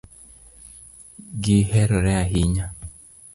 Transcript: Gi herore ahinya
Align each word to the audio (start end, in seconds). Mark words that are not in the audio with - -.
Gi 1.43 1.57
herore 1.71 2.13
ahinya 2.23 2.65